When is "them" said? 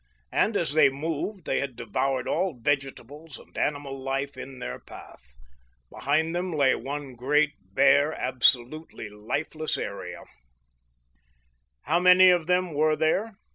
6.35-6.51, 12.47-12.73